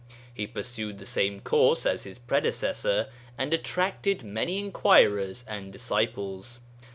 [0.33, 3.05] He pursued the same course as his predecessor,
[3.37, 6.59] and attracted many inquirers and disciples.